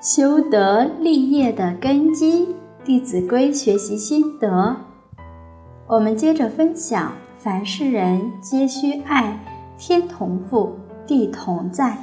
[0.00, 2.46] 修德立业的根基，
[2.84, 4.76] 《弟子规》学习心得。
[5.88, 9.36] 我们接着分享：凡是人皆须爱，
[9.76, 10.70] 天同覆，
[11.04, 11.98] 地同在。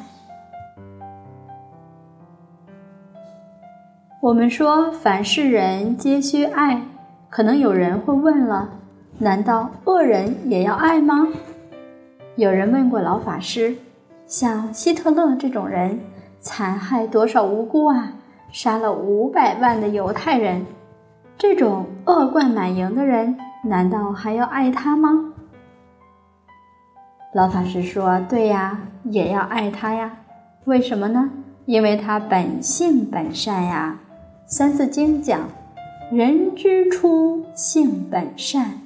[4.22, 6.82] 我们说凡是人皆须爱，
[7.30, 8.72] 可能有人会问了：
[9.20, 11.30] 难道恶人也要爱吗？
[12.36, 13.78] 有人问过老法师，
[14.28, 15.98] 像希特勒这种人。
[16.46, 18.14] 残害多少无辜啊！
[18.52, 20.64] 杀了五百万的犹太人，
[21.40, 25.34] 这种恶贯满盈的人，难道还要爱他吗？
[27.34, 30.20] 老法师说：“对呀，也要爱他呀。
[30.66, 31.32] 为什么呢？
[31.66, 33.98] 因为他本性本善呀。
[34.46, 35.50] 《三字经》讲
[36.14, 38.82] ：‘人之初，性本善。’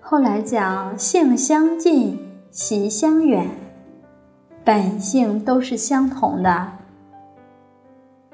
[0.00, 2.20] 后来讲：‘性相近，
[2.52, 3.48] 习相远。’”
[4.68, 6.72] 本性都是相同的。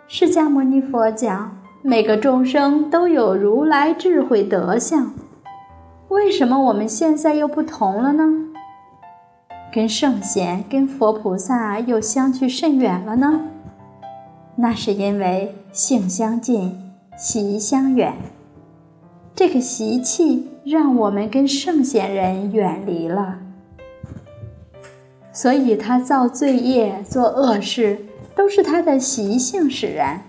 [0.08, 5.12] 释迦牟尼佛讲，每个众生都有如来智慧德相，
[6.08, 8.24] 为什么我们现在又不同了呢？
[9.72, 13.41] 跟圣贤、跟佛菩萨又相去甚远了呢？
[14.56, 16.76] 那是因为性相近，
[17.16, 18.12] 习相远。
[19.36, 23.38] 这个习气让我们跟圣贤人远离了。
[25.34, 27.98] 所以，他造罪业、做恶事，
[28.36, 30.22] 都是他的习性使然。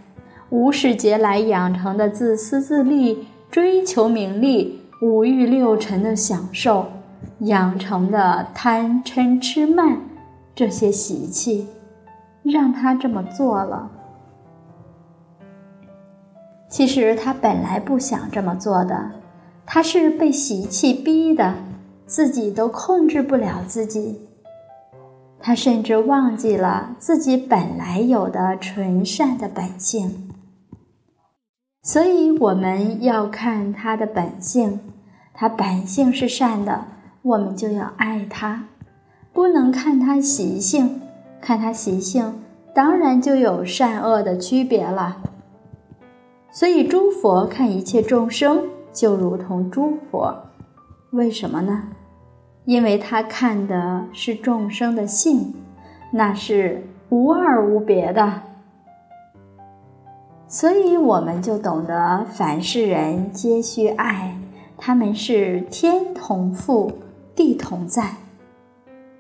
[0.50, 6.88] 无始劫来养成的自私自利、追求名利、五欲六尘的享受，
[7.40, 10.00] 养成的贪嗔痴慢
[10.56, 11.68] 这些习气，
[12.42, 13.92] 让他这么做了。
[16.68, 19.12] 其实他本来不想这么做的，
[19.68, 21.54] 他是被习气逼的，
[22.08, 24.20] 自己都控制不了自己。
[25.46, 30.28] 他甚至忘记了自己本来有的纯善的本性，
[31.84, 34.80] 所以我们要看他的本性。
[35.36, 36.86] 他本性是善的，
[37.22, 38.64] 我们就要爱他，
[39.32, 41.00] 不能看他习性。
[41.40, 42.42] 看他习性，
[42.74, 45.22] 当然就有善恶的区别了。
[46.50, 50.36] 所以诸佛看一切众生，就如同诸佛。
[51.12, 51.84] 为什么呢？
[52.66, 55.54] 因为他看的是众生的性，
[56.12, 58.42] 那是无二无别的，
[60.48, 64.36] 所以我们就懂得凡是人皆须爱，
[64.78, 66.92] 他们是天同覆，
[67.36, 68.16] 地同在，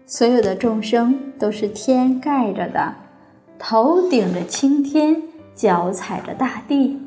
[0.08, 2.96] 所有的众生都是天盖着的，
[3.60, 5.22] 头顶着青天，
[5.54, 7.00] 脚踩着大地，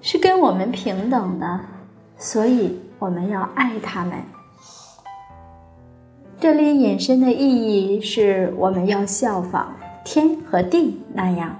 [0.00, 1.60] 是跟我们平等的，
[2.16, 4.18] 所以我们要爱他们。
[6.44, 9.74] 这里引申的意义是我们要效仿
[10.04, 11.56] 天和地那样，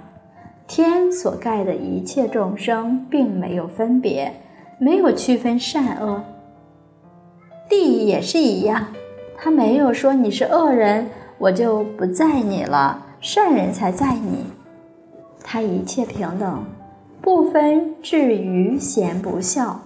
[0.67, 4.31] 天所盖的一切众生并没有分别，
[4.77, 6.21] 没有区分善恶；
[7.67, 8.85] 地也是一样，
[9.35, 11.07] 他没有说你是恶人，
[11.39, 14.45] 我就不在你了，善人才在你。
[15.43, 16.63] 他一切平等，
[17.23, 19.81] 不分至愚贤不孝，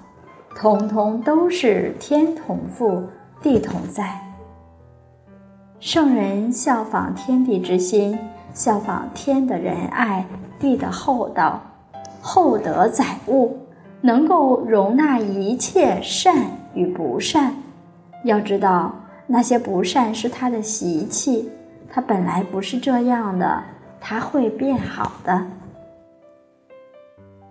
[0.54, 3.04] 通通都是天同覆，
[3.42, 4.26] 地同在。
[5.80, 8.20] 圣人效仿天地之心，
[8.54, 10.26] 效仿天的仁爱，
[10.60, 11.62] 地的厚道，
[12.20, 13.58] 厚德载物，
[14.02, 16.36] 能够容纳一切善
[16.74, 17.54] 与不善。
[18.26, 18.94] 要知道，
[19.26, 21.50] 那些不善是他的习气，
[21.90, 23.64] 他本来不是这样的，
[24.02, 25.48] 他会变好的。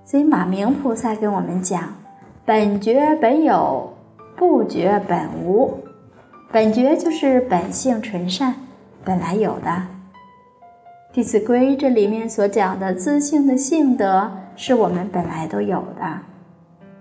[0.05, 1.83] 所以马明菩萨跟我们讲
[2.45, 3.91] ：“本觉本有，
[4.37, 5.73] 不觉本无。”
[6.51, 8.55] 本觉就是本性纯善，
[9.05, 9.69] 本来有的。
[11.13, 16.21] 《弟子规》这里面所讲的自性的性德，是我们本来都有的，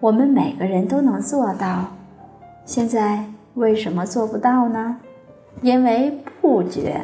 [0.02, 1.86] 我们每个人都能做到。
[2.66, 3.24] 现在
[3.54, 4.98] 为什么做不到呢？
[5.62, 6.12] 因为
[6.42, 7.04] 不觉，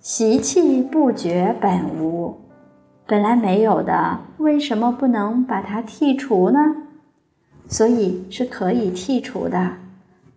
[0.00, 2.36] 习气不觉本无，
[3.06, 6.58] 本来没有的，为什么不能把它剔除呢？
[7.68, 9.74] 所以是可以剔除的。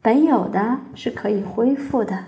[0.06, 2.26] 本有的是可以恢复的，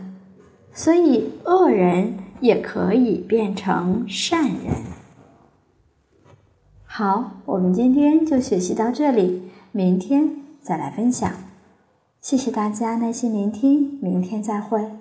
[0.73, 4.81] 所以恶人也可以变成善人。
[6.83, 11.31] 好，我们今天就学习到这里，明天再来分享。
[12.19, 14.93] 谢谢大家耐心聆听，明天再会。